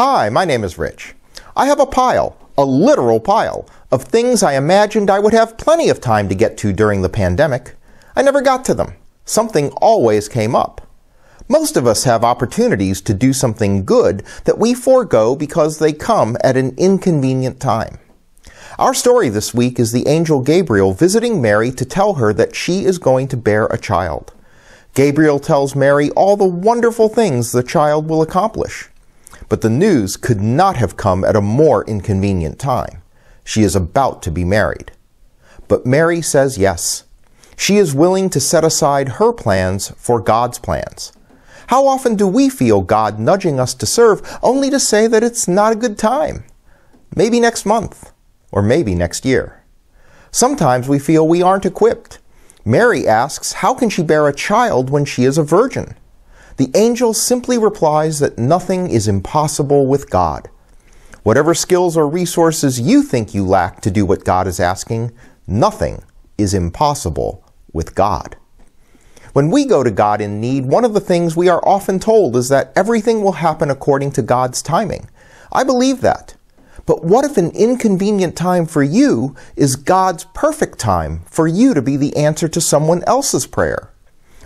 Hi, 0.00 0.28
my 0.28 0.44
name 0.44 0.62
is 0.62 0.78
Rich. 0.78 1.16
I 1.56 1.66
have 1.66 1.80
a 1.80 1.84
pile, 1.84 2.36
a 2.56 2.64
literal 2.64 3.18
pile, 3.18 3.68
of 3.90 4.04
things 4.04 4.44
I 4.44 4.52
imagined 4.52 5.10
I 5.10 5.18
would 5.18 5.32
have 5.32 5.58
plenty 5.58 5.88
of 5.88 6.00
time 6.00 6.28
to 6.28 6.36
get 6.36 6.56
to 6.58 6.72
during 6.72 7.02
the 7.02 7.08
pandemic. 7.08 7.74
I 8.14 8.22
never 8.22 8.40
got 8.40 8.64
to 8.66 8.74
them. 8.74 8.92
Something 9.24 9.70
always 9.70 10.28
came 10.28 10.54
up. 10.54 10.86
Most 11.48 11.76
of 11.76 11.84
us 11.84 12.04
have 12.04 12.22
opportunities 12.22 13.00
to 13.00 13.12
do 13.12 13.32
something 13.32 13.84
good 13.84 14.22
that 14.44 14.56
we 14.56 14.72
forego 14.72 15.34
because 15.34 15.80
they 15.80 15.92
come 15.92 16.36
at 16.44 16.56
an 16.56 16.76
inconvenient 16.76 17.58
time. 17.58 17.98
Our 18.78 18.94
story 18.94 19.30
this 19.30 19.52
week 19.52 19.80
is 19.80 19.90
the 19.90 20.06
angel 20.06 20.42
Gabriel 20.42 20.92
visiting 20.92 21.42
Mary 21.42 21.72
to 21.72 21.84
tell 21.84 22.14
her 22.14 22.32
that 22.34 22.54
she 22.54 22.84
is 22.84 22.98
going 22.98 23.26
to 23.26 23.36
bear 23.36 23.66
a 23.66 23.76
child. 23.76 24.32
Gabriel 24.94 25.40
tells 25.40 25.74
Mary 25.74 26.10
all 26.10 26.36
the 26.36 26.44
wonderful 26.44 27.08
things 27.08 27.50
the 27.50 27.64
child 27.64 28.08
will 28.08 28.22
accomplish. 28.22 28.90
But 29.48 29.62
the 29.62 29.70
news 29.70 30.16
could 30.16 30.40
not 30.40 30.76
have 30.76 30.96
come 30.96 31.24
at 31.24 31.36
a 31.36 31.40
more 31.40 31.84
inconvenient 31.84 32.58
time. 32.58 33.02
She 33.44 33.62
is 33.62 33.74
about 33.74 34.22
to 34.22 34.30
be 34.30 34.44
married. 34.44 34.92
But 35.68 35.86
Mary 35.86 36.20
says 36.20 36.58
yes. 36.58 37.04
She 37.56 37.76
is 37.76 37.94
willing 37.94 38.30
to 38.30 38.40
set 38.40 38.64
aside 38.64 39.08
her 39.08 39.32
plans 39.32 39.90
for 39.96 40.20
God's 40.20 40.58
plans. 40.58 41.12
How 41.68 41.86
often 41.86 42.14
do 42.14 42.26
we 42.26 42.48
feel 42.48 42.80
God 42.80 43.18
nudging 43.18 43.60
us 43.60 43.74
to 43.74 43.84
serve 43.84 44.38
only 44.42 44.70
to 44.70 44.80
say 44.80 45.06
that 45.06 45.22
it's 45.22 45.46
not 45.46 45.72
a 45.72 45.76
good 45.76 45.98
time? 45.98 46.44
Maybe 47.14 47.40
next 47.40 47.66
month, 47.66 48.12
or 48.50 48.62
maybe 48.62 48.94
next 48.94 49.24
year. 49.26 49.62
Sometimes 50.30 50.88
we 50.88 50.98
feel 50.98 51.26
we 51.26 51.42
aren't 51.42 51.66
equipped. 51.66 52.20
Mary 52.64 53.06
asks, 53.06 53.54
How 53.54 53.74
can 53.74 53.90
she 53.90 54.02
bear 54.02 54.28
a 54.28 54.34
child 54.34 54.88
when 54.88 55.04
she 55.04 55.24
is 55.24 55.36
a 55.36 55.42
virgin? 55.42 55.94
The 56.58 56.72
angel 56.74 57.14
simply 57.14 57.56
replies 57.56 58.18
that 58.18 58.36
nothing 58.36 58.90
is 58.90 59.06
impossible 59.06 59.86
with 59.86 60.10
God. 60.10 60.50
Whatever 61.22 61.54
skills 61.54 61.96
or 61.96 62.08
resources 62.08 62.80
you 62.80 63.04
think 63.04 63.32
you 63.32 63.46
lack 63.46 63.80
to 63.82 63.92
do 63.92 64.04
what 64.04 64.24
God 64.24 64.48
is 64.48 64.58
asking, 64.58 65.12
nothing 65.46 66.02
is 66.36 66.54
impossible 66.54 67.44
with 67.72 67.94
God. 67.94 68.36
When 69.34 69.52
we 69.52 69.66
go 69.66 69.84
to 69.84 69.90
God 69.92 70.20
in 70.20 70.40
need, 70.40 70.66
one 70.66 70.84
of 70.84 70.94
the 70.94 71.00
things 71.00 71.36
we 71.36 71.48
are 71.48 71.62
often 71.64 72.00
told 72.00 72.34
is 72.34 72.48
that 72.48 72.72
everything 72.74 73.22
will 73.22 73.32
happen 73.32 73.70
according 73.70 74.10
to 74.12 74.22
God's 74.22 74.60
timing. 74.60 75.08
I 75.52 75.62
believe 75.62 76.00
that. 76.00 76.34
But 76.86 77.04
what 77.04 77.24
if 77.24 77.36
an 77.36 77.52
inconvenient 77.52 78.34
time 78.34 78.66
for 78.66 78.82
you 78.82 79.36
is 79.54 79.76
God's 79.76 80.24
perfect 80.34 80.80
time 80.80 81.20
for 81.26 81.46
you 81.46 81.72
to 81.74 81.82
be 81.82 81.96
the 81.96 82.16
answer 82.16 82.48
to 82.48 82.60
someone 82.60 83.04
else's 83.06 83.46
prayer? 83.46 83.92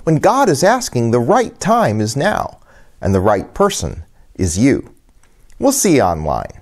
When 0.04 0.16
God 0.16 0.48
is 0.48 0.64
asking, 0.64 1.10
the 1.10 1.20
right 1.20 1.58
time 1.60 2.00
is 2.00 2.16
now, 2.16 2.58
and 3.00 3.14
the 3.14 3.20
right 3.20 3.54
person 3.54 4.04
is 4.34 4.58
you. 4.58 4.94
We'll 5.60 5.70
see 5.70 5.96
you 5.96 6.02
online. 6.02 6.61